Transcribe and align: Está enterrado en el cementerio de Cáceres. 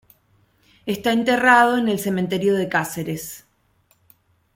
Está 0.87 1.11
enterrado 1.11 1.77
en 1.77 1.87
el 1.87 1.99
cementerio 1.99 2.55
de 2.55 2.67
Cáceres. 2.67 3.45